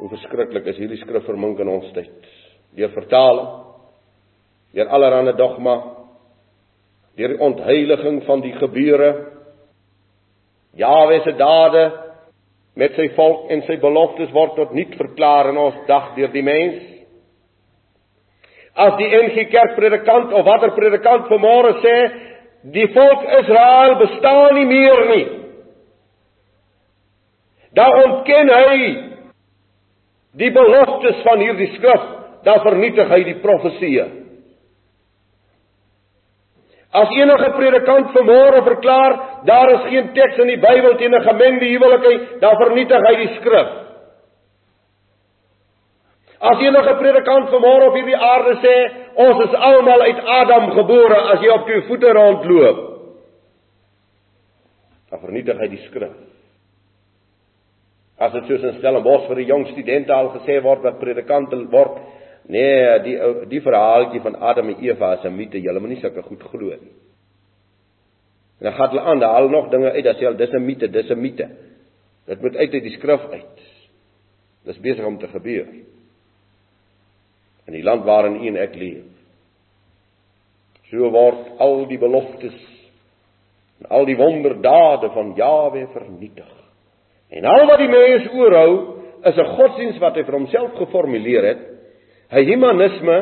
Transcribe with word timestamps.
Hoe 0.00 0.08
verskriklik 0.08 0.64
is 0.72 0.78
hierdie 0.80 1.00
skrif 1.02 1.26
vermink 1.28 1.58
in 1.60 1.68
ons 1.68 1.90
tyd. 1.92 2.12
Deur 2.72 2.92
vertaling, 2.94 3.50
deur 4.72 4.92
allerlei 4.96 5.34
dogma, 5.36 5.74
deur 7.18 7.34
die 7.34 7.42
ontheiliging 7.44 8.22
van 8.24 8.40
die 8.40 8.54
gebeure, 8.56 9.10
Jahwe 10.78 11.18
se 11.24 11.32
dade 11.34 11.82
met 12.78 12.94
sy 12.94 13.08
volk 13.16 13.48
en 13.50 13.64
sy 13.66 13.74
beloftes 13.82 14.30
word 14.30 14.54
tot 14.54 14.72
niet 14.72 14.94
verklaar 14.94 15.50
in 15.50 15.58
ons 15.58 15.80
dag 15.88 16.12
deur 16.14 16.30
die 16.30 16.44
mens. 16.46 16.78
As 18.78 18.94
die 19.00 19.10
NG 19.10 19.48
Kerk 19.50 19.74
predikant 19.76 20.30
of 20.32 20.46
watter 20.46 20.70
predikant 20.76 21.26
vanmôre 21.28 21.74
sê 21.82 21.96
die 22.70 22.86
volk 22.94 23.26
Israel 23.40 23.96
bestaan 24.04 24.54
nie 24.60 24.68
meer 24.70 25.04
nie. 25.10 25.26
Dan 27.74 27.98
ontken 28.04 28.54
hy 28.54 29.09
die 30.38 30.50
beloftes 30.54 31.22
van 31.26 31.42
hierdie 31.42 31.72
skrif, 31.76 32.08
dan 32.46 32.62
vernietig 32.64 33.10
hy 33.10 33.20
die 33.26 33.38
profeseë. 33.42 34.06
As 36.90 37.12
enige 37.14 37.50
predikant 37.54 38.10
vanmôre 38.16 38.64
verklaar 38.66 39.12
daar 39.46 39.70
is 39.76 39.84
geen 39.92 40.08
teks 40.14 40.40
in 40.42 40.48
die 40.50 40.58
Bybel 40.58 40.96
teen 40.98 41.14
'n 41.14 41.22
gemengde 41.22 41.66
huwelik 41.66 42.02
nie, 42.08 42.18
dan 42.40 42.56
vernietig 42.56 43.06
hy 43.08 43.14
die 43.16 43.34
skrif. 43.36 43.68
As 46.40 46.58
enige 46.58 46.94
predikant 46.98 47.50
vanmôre 47.50 47.88
op 47.88 47.94
hierdie 47.94 48.16
aarde 48.16 48.54
sê 48.64 48.76
ons 49.14 49.44
is 49.44 49.54
almal 49.54 50.00
uit 50.00 50.20
Adam 50.24 50.70
gebore 50.70 51.20
as 51.32 51.40
jy 51.40 51.50
op 51.50 51.68
jou 51.68 51.82
voete 51.82 52.12
rondloop, 52.12 52.78
dan 55.10 55.20
vernietig 55.20 55.58
hy 55.58 55.68
die 55.68 55.84
skrif. 55.86 56.29
As 58.20 58.32
dit 58.36 58.50
soos 58.50 58.64
in 58.68 58.78
Stellenbosch 58.78 59.28
vir 59.30 59.40
die 59.40 59.48
jong 59.48 59.66
studente 59.72 60.12
al 60.12 60.28
gesê 60.34 60.58
word 60.62 60.82
wat 60.84 60.98
predikante 61.00 61.56
word, 61.72 62.02
nee, 62.52 62.98
die 63.06 63.16
die 63.48 63.62
verhaaltjie 63.64 64.20
van 64.20 64.36
Adam 64.36 64.74
en 64.74 64.82
Eva 64.84 65.14
is 65.16 65.24
'n 65.24 65.36
mite, 65.36 65.60
julle 65.60 65.80
moenie 65.80 66.00
sulke 66.00 66.22
goed 66.22 66.42
glo 66.42 66.68
nie. 66.68 66.94
En 68.60 68.68
dan 68.68 68.72
gaan 68.72 68.88
hulle 68.88 69.00
aan, 69.00 69.22
hulle 69.22 69.48
nog 69.48 69.70
dinge 69.70 69.90
uit, 69.90 70.04
dan 70.04 70.14
sê 70.14 70.26
hulle 70.28 70.36
dis 70.36 70.52
'n 70.52 70.64
mite, 70.64 70.88
dis 70.88 71.10
'n 71.10 71.20
mite. 71.20 71.48
Dit 72.26 72.42
moet 72.42 72.56
uit 72.56 72.74
uit 72.74 72.82
die 72.82 72.96
skrif 72.98 73.24
uit. 73.30 73.60
Dis 74.64 74.78
besig 74.78 75.04
om 75.04 75.18
te 75.18 75.28
gebeur 75.28 75.66
in 77.70 77.76
die 77.76 77.82
land 77.82 78.04
waarin 78.04 78.40
u 78.42 78.46
en 78.50 78.56
ek 78.56 78.74
leef. 78.74 79.06
So 80.90 81.10
word 81.14 81.60
al 81.62 81.84
die 81.86 81.98
beloftes 82.02 82.56
en 83.80 83.90
al 83.94 84.08
die 84.08 84.16
wonderdade 84.18 85.10
van 85.14 85.34
Jawe 85.38 85.86
vernietig. 85.92 86.50
En 87.30 87.44
al 87.44 87.66
wat 87.66 87.78
die 87.78 87.90
mens 87.90 88.26
oorhou, 88.34 88.72
is 89.22 89.36
'n 89.36 89.54
godsdiens 89.56 89.98
wat 89.98 90.14
hy 90.14 90.24
vir 90.24 90.34
homself 90.34 90.74
geformuleer 90.74 91.44
het. 91.44 91.62
'n 92.30 92.44
Humanisme, 92.44 93.18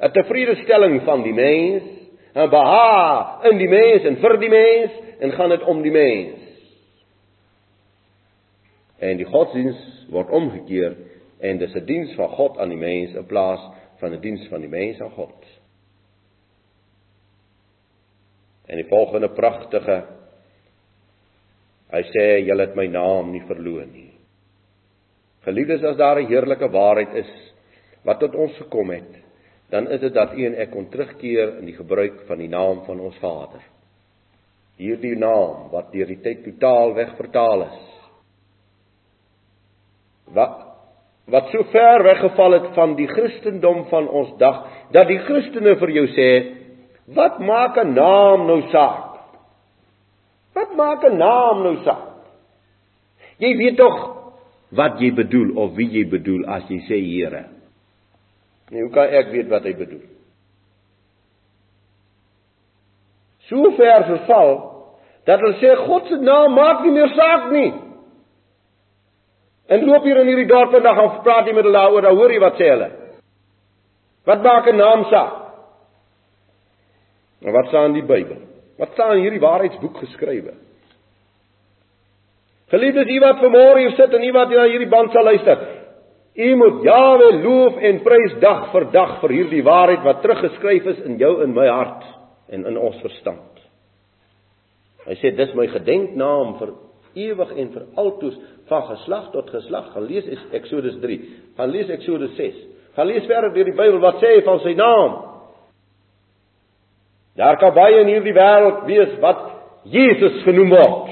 'n 0.00 0.12
tevredestelling 0.12 1.02
van 1.02 1.22
die 1.22 1.32
mens, 1.32 1.82
'n 2.34 2.50
beha 2.50 3.40
in 3.50 3.58
die 3.58 3.68
mens 3.68 4.04
en 4.04 4.16
vir 4.16 4.38
die 4.38 4.48
mens 4.48 4.90
en 5.20 5.32
gaan 5.32 5.48
dit 5.48 5.62
om 5.62 5.82
die 5.82 5.90
mens. 5.90 6.38
En 8.98 9.16
die 9.16 9.26
godsdiens 9.26 10.06
word 10.10 10.30
omgekeer 10.30 10.96
en 11.40 11.58
dis 11.58 11.74
'n 11.74 11.84
diens 11.84 12.14
van 12.14 12.28
God 12.28 12.58
aan 12.58 12.68
die 12.68 12.78
mens 12.78 13.14
in 13.14 13.26
plaas 13.26 13.60
van 13.98 14.12
'n 14.12 14.20
diens 14.20 14.48
van 14.48 14.60
die 14.60 14.68
mens 14.68 15.00
aan 15.00 15.10
God. 15.10 15.44
En 18.66 18.76
die 18.76 18.88
volgende 18.88 19.28
pragtige 19.28 20.04
Hy 21.90 22.02
sê 22.12 22.26
julle 22.46 22.68
het 22.68 22.76
my 22.78 22.86
naam 22.86 23.32
nie 23.32 23.42
verloon 23.48 23.90
nie. 23.92 24.12
Geliefdes, 25.44 25.82
as 25.82 25.96
daar 25.96 26.20
'n 26.20 26.26
heerlike 26.26 26.68
waarheid 26.68 27.14
is 27.14 27.30
wat 28.04 28.20
tot 28.20 28.34
ons 28.34 28.56
gekom 28.56 28.90
het, 28.90 29.12
dan 29.70 29.88
is 29.88 30.00
dit 30.00 30.14
dat 30.14 30.34
u 30.34 30.46
en 30.46 30.54
ek 30.54 30.70
kon 30.70 30.88
terugkeer 30.90 31.58
in 31.58 31.66
die 31.66 31.76
gebruik 31.76 32.26
van 32.26 32.38
die 32.38 32.48
naam 32.48 32.84
van 32.84 33.00
ons 33.00 33.16
Vader. 33.22 33.62
Hierdie 34.76 35.16
naam 35.16 35.70
wat 35.70 35.92
deur 35.92 36.06
die 36.06 36.20
tyd 36.20 36.44
totaal 36.44 36.94
wegvertaal 36.94 37.62
is. 37.62 37.80
Wat 40.34 40.66
wat 41.30 41.52
so 41.52 41.62
ver 41.70 42.02
weggeval 42.02 42.52
het 42.52 42.72
van 42.74 42.96
die 42.96 43.06
Christendom 43.06 43.84
van 43.86 44.08
ons 44.08 44.32
dag 44.38 44.64
dat 44.90 45.06
die 45.06 45.18
Christene 45.18 45.76
vir 45.78 45.90
jou 45.90 46.06
sê 46.06 46.30
wat 47.14 47.38
maak 47.38 47.76
'n 47.76 47.94
naam 47.94 48.46
nou 48.46 48.62
saak? 48.70 49.09
Wat 50.54 50.74
maak 50.76 51.04
'n 51.04 51.16
naam 51.16 51.62
nou 51.62 51.76
saak? 51.84 52.08
Jy 53.38 53.56
weet 53.56 53.76
tog 53.76 53.96
wat 54.70 55.00
jy 55.00 55.12
bedoel 55.14 55.56
of 55.56 55.74
wie 55.74 55.88
jy 55.90 56.04
bedoel 56.10 56.46
as 56.46 56.68
jy 56.68 56.78
sê 56.88 56.98
Here. 57.00 57.44
Nee, 58.70 58.82
hoe 58.82 58.92
kan 58.94 59.08
ek 59.08 59.30
weet 59.32 59.48
wat 59.48 59.64
hy 59.66 59.74
bedoel? 59.74 60.06
So 63.48 63.70
ver 63.76 64.04
verval 64.04 64.52
dat 65.26 65.40
hulle 65.40 65.58
sê 65.58 65.74
God 65.86 66.06
se 66.06 66.20
naam 66.22 66.54
maak 66.54 66.84
nie 66.84 66.92
meer 66.94 67.08
saak 67.14 67.50
nie. 67.52 67.72
En 69.70 69.84
loop 69.86 70.06
hier 70.06 70.20
in 70.22 70.30
hierdie 70.30 70.48
dorp 70.50 70.74
en 70.74 70.82
dan 70.82 70.96
gaan 70.96 71.22
praat 71.22 71.46
jy 71.46 71.54
met 71.54 71.64
hulle 71.64 71.78
daaroor, 71.78 72.02
dan 72.02 72.16
hoor 72.16 72.32
jy 72.32 72.40
wat 72.42 72.58
sê 72.58 72.70
hulle. 72.70 72.90
Wat 74.26 74.42
maak 74.42 74.66
'n 74.68 74.76
naam 74.76 75.04
saak? 75.10 75.34
En 77.42 77.52
wat 77.52 77.68
staan 77.68 77.84
in 77.84 77.98
die 78.00 78.06
Bybel? 78.06 78.49
Wat 78.80 78.94
staan 78.96 79.18
in 79.18 79.26
hierdie 79.26 79.42
waarheidsboek 79.42 79.98
geskrywe? 80.00 80.54
Geliefdes, 82.70 83.10
u 83.10 83.18
wat 83.20 83.42
vanmôre 83.42 83.82
hier 83.82 83.96
sit 83.98 84.14
en 84.14 84.24
u 84.24 84.32
wat 84.32 84.52
na 84.54 84.64
hierdie 84.70 84.88
band 84.88 85.12
sal 85.12 85.26
luister, 85.26 85.64
u 86.40 86.50
moet 86.56 86.84
Jawe 86.86 87.30
loof 87.42 87.80
en 87.88 88.02
prys 88.06 88.36
dag 88.40 88.68
vir 88.72 88.86
dag 88.94 89.16
vir 89.20 89.34
hierdie 89.36 89.64
waarheid 89.66 90.04
wat 90.06 90.22
teruggeskryf 90.22 90.86
is 90.94 91.00
in 91.08 91.18
jou 91.20 91.32
en 91.44 91.52
my 91.56 91.66
hart 91.68 92.06
en 92.54 92.64
in 92.70 92.78
ons 92.78 93.00
verstand. 93.02 93.58
Hy 95.04 95.16
sê 95.18 95.32
dis 95.36 95.52
my 95.58 95.66
gedenknaam 95.72 96.54
vir 96.60 96.72
ewig 97.18 97.52
en 97.58 97.72
vir 97.74 97.86
altoos 97.98 98.36
van 98.70 98.84
geslag 98.92 99.30
tot 99.34 99.50
geslag. 99.50 99.90
Gaan 99.92 100.06
lees 100.06 100.28
Eksodus 100.54 101.00
3. 101.02 101.18
Gaan 101.58 101.72
lees 101.74 101.90
Eksodus 101.90 102.36
6. 102.38 102.60
Gaan 102.96 103.10
lees 103.10 103.26
verder 103.26 103.52
deur 103.54 103.66
die 103.66 103.76
Bybel 103.76 103.98
wat 104.02 104.22
sê 104.22 104.36
van 104.46 104.62
sy 104.62 104.76
naam. 104.78 105.18
Daar 107.38 107.56
kan 107.58 107.74
baie 107.74 108.00
in 108.02 108.10
hierdie 108.10 108.34
wêreld 108.34 108.84
wees 108.88 109.14
wat 109.22 109.46
Jesus 109.88 110.42
genoem 110.44 110.72
word. 110.74 111.08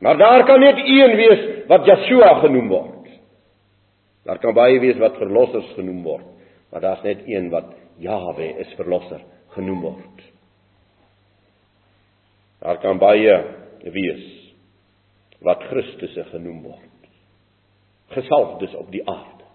Maar 0.00 0.16
daar 0.16 0.44
kan 0.48 0.60
net 0.60 0.78
een 0.80 1.16
wees 1.16 1.42
wat 1.68 1.86
Yeshua 1.86 2.34
genoem 2.40 2.68
word. 2.68 3.08
Daar 4.24 4.38
kan 4.38 4.54
baie 4.54 4.80
wees 4.80 4.98
wat 5.00 5.18
verlossers 5.20 5.72
genoem 5.76 6.02
word, 6.02 6.26
maar 6.70 6.80
daar's 6.80 7.02
net 7.02 7.24
een 7.26 7.50
wat 7.50 7.72
Jahwe 8.00 8.46
is 8.62 8.72
verlosser 8.78 9.20
genoem 9.56 9.80
word. 9.80 10.22
Daar 12.60 12.78
kan 12.80 13.00
baie 13.00 13.36
wees 13.82 14.24
wat 15.40 15.62
Christus 15.68 16.16
genoem 16.30 16.62
word. 16.62 17.10
Gesalfdes 18.12 18.74
op 18.76 18.90
die 18.92 19.02
aarde. 19.08 19.46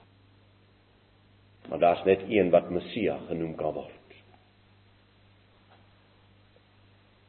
Maar 1.69 1.79
daar's 1.79 2.03
net 2.05 2.25
een 2.29 2.49
wat 2.53 2.69
Messia 2.69 3.17
genoem 3.27 3.55
kan 3.55 3.73
word. 3.73 3.94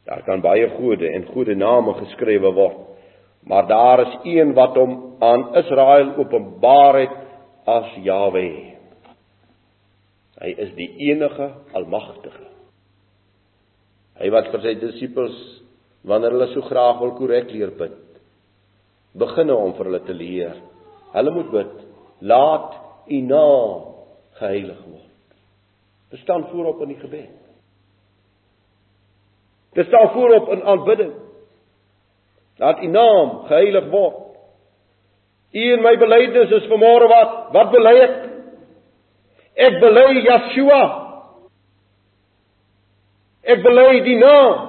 Daar 0.06 0.22
kan 0.22 0.42
baie 0.44 0.68
gode 0.76 1.08
en 1.10 1.26
goeie 1.32 1.56
name 1.58 1.96
geskrywe 1.98 2.52
word, 2.54 2.82
maar 3.46 3.66
daar 3.66 4.04
is 4.04 4.14
een 4.24 4.54
wat 4.54 4.76
hom 4.78 5.16
aan 5.22 5.48
Israel 5.58 6.12
openbaar 6.20 6.98
het 7.00 7.16
as 7.66 7.94
Jahwe. 8.04 8.46
Hy 10.36 10.50
is 10.62 10.72
die 10.76 10.88
enige 11.08 11.48
almagtige. 11.74 12.44
Hy 14.20 14.30
wat 14.32 14.50
vir 14.52 14.62
sy 14.64 14.74
disippels 14.80 15.36
wanneer 16.06 16.36
hulle 16.36 16.48
so 16.52 16.64
graag 16.68 17.00
wil 17.02 17.14
korrek 17.18 17.50
leer 17.50 17.72
bid. 17.78 17.96
Beginne 19.16 19.56
om 19.56 19.74
vir 19.76 19.90
hulle 19.90 20.02
te 20.06 20.14
leer. 20.14 20.60
Hulle 21.16 21.32
moet 21.34 21.50
bid: 21.50 21.74
"Laat 22.20 22.76
U 23.08 23.20
naam 23.22 23.82
geheilig 24.38 24.78
word." 24.84 25.34
Dit 26.10 26.20
staan 26.20 26.46
voorop 26.52 26.82
in 26.82 26.94
die 26.94 27.00
gebed. 27.00 27.45
Dit 29.76 29.86
staan 29.90 30.12
voorop 30.14 30.48
in 30.54 30.62
aanbidding. 30.64 31.12
Laat 32.56 32.82
U 32.82 32.86
naam 32.88 33.32
geheilig 33.50 33.90
word. 33.92 34.22
U 35.52 35.64
en 35.72 35.82
my 35.84 35.96
belydenis 36.00 36.54
is 36.56 36.68
vanmôre 36.70 37.08
wat? 37.12 37.34
Wat 37.52 37.74
bely 37.74 37.92
ek? 38.04 38.16
Ek 39.68 39.76
bely 39.80 40.06
Yeshua. 40.24 40.80
Ek 43.46 43.62
bely 43.64 44.00
die 44.04 44.16
naam 44.20 44.64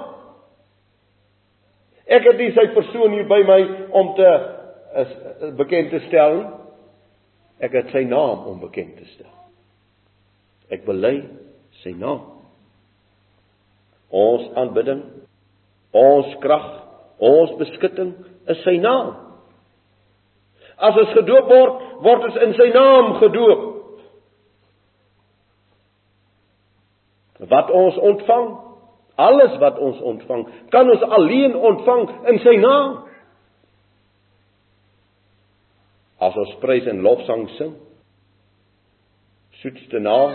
Ek 2.08 2.24
het 2.24 2.38
nie 2.40 2.54
sy 2.56 2.70
persoon 2.72 3.18
hier 3.18 3.28
by 3.28 3.42
my 3.44 3.58
om 4.00 4.14
te 4.16 4.30
is 5.02 5.10
bekend 5.60 5.92
te 5.92 6.00
stel 6.08 6.38
nie. 6.38 6.46
Ek 7.68 7.74
het 7.74 7.90
sy 7.90 8.04
naam 8.06 8.46
om 8.52 8.60
bekend 8.62 9.00
te 9.00 9.06
stel. 9.16 9.34
Ek 10.70 10.86
bely 10.86 11.16
sy 11.82 11.96
naam. 11.98 12.37
Ons 14.10 14.52
aanbidding, 14.56 15.02
ons 15.92 16.36
krag, 16.44 16.68
ons 17.20 17.56
beskutting 17.60 18.14
is 18.48 18.62
sy 18.64 18.78
naam. 18.80 19.16
As 20.78 20.96
ons 21.02 21.16
gedoop 21.18 21.50
word, 21.50 21.82
word 22.06 22.28
ons 22.30 22.38
in 22.46 22.54
sy 22.56 22.70
naam 22.76 23.18
gedoop. 23.22 23.66
Wat 27.50 27.72
ons 27.74 27.98
ontvang, 28.02 28.48
alles 29.18 29.58
wat 29.62 29.78
ons 29.82 30.00
ontvang, 30.14 30.46
kan 30.74 30.90
ons 30.90 31.04
alleen 31.18 31.58
ontvang 31.58 32.06
in 32.32 32.40
sy 32.46 32.56
naam. 32.62 32.96
As 36.22 36.38
ons 36.38 36.56
prys 36.62 36.88
en 36.90 37.04
lofsang 37.06 37.46
sing, 37.58 37.76
soetste 39.62 40.02
naam, 40.02 40.34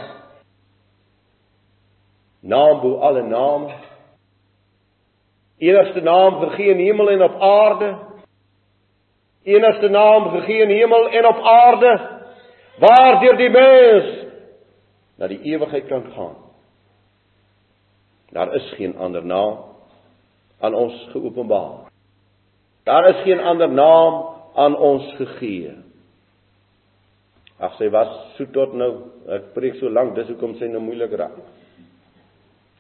naam 2.43 2.81
bo 2.83 2.97
alle 2.99 3.23
name, 3.23 3.75
enigste 5.63 6.01
naam 6.01 6.41
gegee 6.41 6.71
in 6.75 6.83
hemel 6.83 7.11
en 7.11 7.23
op 7.23 7.41
aarde, 7.41 7.91
enigste 9.43 9.89
naam 9.89 10.31
gegee 10.31 10.63
in 10.63 10.75
hemel 10.75 11.09
en 11.09 11.27
op 11.27 11.45
aarde 11.45 11.93
waardeur 12.83 13.37
die 13.37 13.51
mens 13.51 14.11
na 15.19 15.29
die 15.31 15.41
ewigheid 15.55 15.87
kan 15.87 16.07
gaan. 16.15 16.37
Daar 18.33 18.55
is 18.55 18.73
geen 18.77 18.97
ander 18.97 19.25
naam 19.25 19.59
aan 20.59 20.75
ons 20.75 21.09
geopenbaar. 21.13 21.91
Daar 22.83 23.09
is 23.09 23.23
geen 23.23 23.41
ander 23.41 23.71
naam 23.71 24.25
aan 24.55 24.77
ons 24.77 25.15
gegee. 25.15 25.75
Ag 27.63 27.77
sy 27.79 27.87
was 27.95 28.11
so 28.37 28.49
tot 28.51 28.73
nou, 28.75 28.91
ek 29.31 29.53
preek 29.55 29.77
so 29.79 29.91
lank, 29.91 30.17
dis 30.17 30.33
hoekom 30.33 30.57
sy 30.59 30.67
nou 30.73 30.81
moeilik 30.83 31.13
raak. 31.19 31.37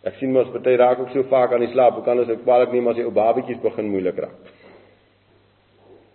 Ek 0.03 0.17
sien 0.19 0.33
mos 0.35 0.51
baie 0.51 0.77
raak 0.77 0.99
ook 0.99 1.13
so 1.15 1.23
vaak 1.31 1.53
aan 1.55 1.63
die 1.63 1.71
slaap, 1.71 1.95
hoe 1.95 2.05
kan 2.05 2.19
ons 2.19 2.31
ook 2.31 2.43
kwaliek 2.43 2.73
neem 2.75 2.89
as 2.91 2.99
die 2.99 3.07
ou 3.07 3.15
babetjies 3.15 3.63
begin 3.63 3.91
moeilik 3.91 4.19
raak? 4.19 4.51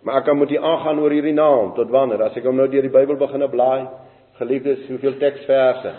Maar 0.04 0.20
ek 0.22 0.34
moet 0.36 0.52
hier 0.52 0.64
aangaan 0.64 1.00
oor 1.02 1.12
hierdie 1.12 1.34
naam 1.36 1.72
tot 1.76 1.90
wanneer? 1.90 2.22
As 2.28 2.36
ek 2.36 2.46
hom 2.46 2.56
nou 2.56 2.68
deur 2.70 2.84
die 2.84 2.92
Bybel 2.92 3.18
begine 3.18 3.48
blaai, 3.50 3.88
geliefdes, 4.38 4.84
hoeveel 4.88 5.16
teksverse, 5.20 5.94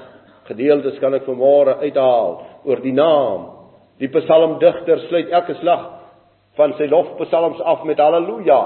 gedeeltes 0.47 0.99
kan 1.01 1.17
ek 1.17 1.27
vanmôre 1.27 1.79
uithaal 1.83 2.37
oor 2.65 2.81
die 2.83 2.95
naam. 2.95 3.49
Die 3.99 4.09
psalmdigter 4.13 5.03
sluit 5.07 5.33
elke 5.33 5.57
slag 5.59 5.85
van 6.57 6.73
sy 6.77 6.87
lofpsalms 6.91 7.59
af 7.61 7.83
met 7.87 7.99
haleluja. 7.99 8.59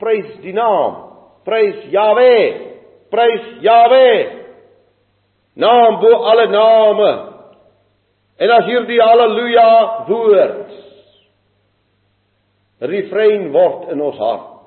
Prys 0.00 0.38
die 0.42 0.54
naam. 0.56 1.04
Prys 1.44 1.84
Jahwe. 1.92 2.34
Prys 3.12 3.46
Jahwe. 3.64 4.10
Naam 5.58 6.00
bo 6.00 6.12
alle 6.30 6.46
name. 6.52 7.10
En 8.38 8.50
as 8.54 8.68
hierdie 8.70 9.00
haleluja 9.02 9.70
woord 10.06 10.76
refrein 12.78 13.48
word 13.52 13.90
in 13.92 14.00
ons 14.00 14.20
hart 14.22 14.58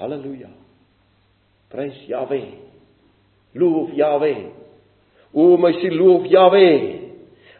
Halleluja. 0.00 0.48
Prys 1.68 1.98
Jahwe. 2.08 2.40
Loof 3.54 3.90
Jahwe. 3.92 4.34
O 5.34 5.56
my 5.60 5.72
siel 5.76 5.94
loof 6.00 6.24
Jahwe. 6.32 6.70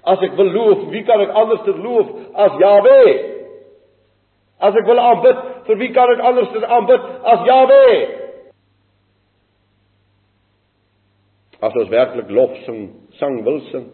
As 0.08 0.22
ek 0.24 0.38
wil 0.38 0.48
loof, 0.54 0.86
wie 0.94 1.04
kan 1.04 1.20
ek 1.20 1.34
anders 1.36 1.60
te 1.66 1.74
loof 1.76 2.14
as 2.32 2.56
Jahwe? 2.62 3.02
As 4.60 4.76
ek 4.76 4.88
wil 4.88 5.02
aanbid, 5.04 5.44
vir 5.68 5.80
wie 5.82 5.90
kan 5.92 6.14
ek 6.14 6.24
anders 6.30 6.48
te 6.54 6.64
aanbid 6.64 7.06
as 7.34 7.44
Jahwe? 7.50 7.84
As 11.60 11.76
ons 11.76 11.92
werklik 11.92 12.32
lof 12.32 12.56
sing, 12.64 12.86
sang 13.20 13.42
wil 13.44 13.60
sing, 13.68 13.84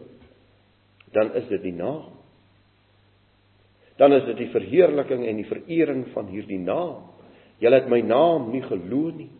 dan 1.15 1.33
is 1.35 1.47
dit 1.47 1.61
die 1.61 1.73
naam. 1.73 2.15
Dan 3.97 4.13
is 4.13 4.25
dit 4.25 4.37
die 4.37 4.51
verheerliking 4.53 5.25
en 5.25 5.39
die 5.39 5.47
verering 5.49 6.05
van 6.13 6.27
hierdie 6.29 6.59
naam. 6.61 7.07
Julle 7.57 7.79
het 7.79 7.89
my 7.89 8.01
naam 8.05 8.51
nie 8.53 8.61
glo 8.61 9.09
nie. 9.15 9.31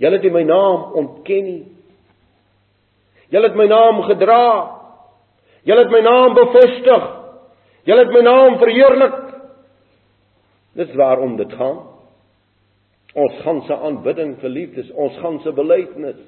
Julle 0.00 0.18
het 0.18 0.32
my 0.32 0.42
naam 0.48 0.94
ontken 1.00 1.44
nie. 1.44 1.64
Julle 3.30 3.50
het 3.50 3.58
my 3.58 3.66
naam 3.68 4.00
gedra. 4.08 4.46
Julle 5.64 5.84
het 5.84 5.92
my 5.92 6.00
naam 6.04 6.34
bevestig. 6.38 7.04
Julle 7.84 8.06
het 8.06 8.14
my 8.14 8.22
naam 8.24 8.58
verheerlik. 8.62 9.18
Dis 10.74 10.94
waarom 10.98 11.36
dit 11.36 11.52
gaan. 11.52 11.82
Ons 13.14 13.34
ganse 13.44 13.76
aanbidding 13.76 14.38
geliefdes, 14.42 14.90
ons 14.90 15.14
ganse 15.22 15.52
belydenis 15.54 16.18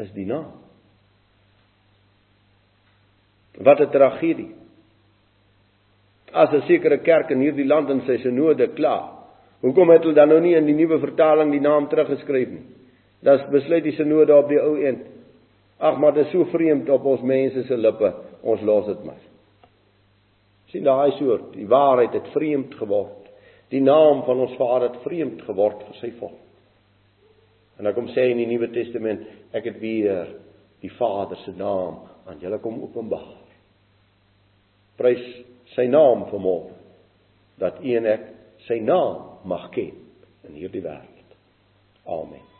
is 0.00 0.08
die 0.16 0.24
naam. 0.24 0.63
Wat 3.58 3.80
'n 3.80 3.90
tragedie 3.90 4.52
as 6.34 6.50
'n 6.52 6.66
sekere 6.66 6.98
kerk 6.98 7.30
in 7.30 7.40
hierdie 7.40 7.66
land 7.66 7.90
in 7.90 8.00
sy 8.00 8.16
synode 8.18 8.74
kla. 8.74 9.24
Hoekom 9.60 9.90
het 9.90 10.02
hulle 10.02 10.14
dan 10.14 10.28
nou 10.28 10.40
nie 10.40 10.54
in 10.54 10.66
die 10.66 10.74
nuwe 10.74 10.98
vertaling 10.98 11.50
die 11.50 11.60
naam 11.60 11.88
teruggeskryf 11.88 12.48
nie? 12.48 12.66
Das 13.22 13.40
besluit 13.50 13.84
die 13.84 13.96
synode 13.96 14.36
op 14.36 14.48
die 14.48 14.60
ou 14.60 14.76
een. 14.76 14.98
Ag 15.78 15.98
maar 15.98 16.12
dit 16.12 16.26
is 16.26 16.32
so 16.32 16.44
vreemd 16.44 16.88
op 16.88 17.04
ons 17.04 17.22
mense 17.22 17.62
se 17.62 17.76
lippe. 17.76 18.14
Ons 18.42 18.62
los 18.62 18.86
dit 18.86 19.04
maar. 19.04 19.22
sien 20.74 20.82
daai 20.82 21.12
soort, 21.12 21.52
die 21.54 21.68
waarheid 21.70 22.12
het 22.12 22.32
vreemd 22.34 22.74
geword. 22.74 23.28
Die 23.70 23.80
naam 23.80 24.24
van 24.26 24.40
ons 24.42 24.56
Vader 24.58 24.88
het 24.88 25.02
vreemd 25.02 25.42
geword 25.42 25.84
vir 25.86 25.94
sy 26.00 26.10
volk. 26.18 26.40
En 27.78 27.86
ek 27.86 27.94
kom 27.94 28.08
sê 28.08 28.26
in 28.30 28.40
die 28.42 28.46
Nuwe 28.46 28.72
Testament, 28.74 29.22
ek 29.54 29.64
het 29.64 29.78
weer 29.78 30.34
die 30.82 30.90
Vader 30.98 31.36
se 31.36 31.54
naam 31.56 32.02
aan 32.26 32.42
julle 32.42 32.58
kom 32.58 32.82
openbaar. 32.82 33.43
Prys 34.98 35.24
sy 35.74 35.88
naam 35.90 36.26
vermoor 36.30 36.70
dat 37.60 37.80
u 37.82 37.94
en 37.98 38.08
ek 38.14 38.26
sy 38.68 38.80
naam 38.84 39.44
mag 39.48 39.68
ken 39.74 39.94
in 40.48 40.58
hierdie 40.58 40.84
wêreld. 40.84 41.38
Amen. 42.04 42.53